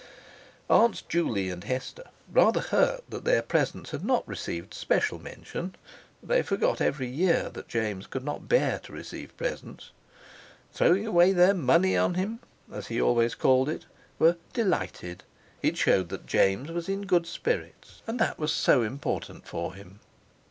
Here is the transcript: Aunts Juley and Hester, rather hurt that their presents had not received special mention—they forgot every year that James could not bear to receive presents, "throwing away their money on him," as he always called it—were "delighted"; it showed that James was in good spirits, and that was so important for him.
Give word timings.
Aunts 0.67 1.03
Juley 1.03 1.51
and 1.51 1.63
Hester, 1.63 2.05
rather 2.33 2.59
hurt 2.59 3.03
that 3.11 3.23
their 3.23 3.43
presents 3.43 3.91
had 3.91 4.03
not 4.03 4.27
received 4.27 4.73
special 4.73 5.19
mention—they 5.19 6.41
forgot 6.41 6.81
every 6.81 7.05
year 7.07 7.51
that 7.51 7.67
James 7.67 8.07
could 8.07 8.23
not 8.23 8.49
bear 8.49 8.79
to 8.79 8.93
receive 8.93 9.37
presents, 9.37 9.91
"throwing 10.73 11.05
away 11.05 11.33
their 11.33 11.53
money 11.53 11.95
on 11.95 12.15
him," 12.15 12.39
as 12.73 12.87
he 12.87 12.99
always 12.99 13.35
called 13.35 13.69
it—were 13.69 14.37
"delighted"; 14.53 15.23
it 15.61 15.77
showed 15.77 16.09
that 16.09 16.25
James 16.25 16.71
was 16.71 16.89
in 16.89 17.03
good 17.03 17.27
spirits, 17.27 18.01
and 18.07 18.17
that 18.17 18.39
was 18.39 18.51
so 18.51 18.81
important 18.81 19.47
for 19.47 19.75
him. 19.75 19.99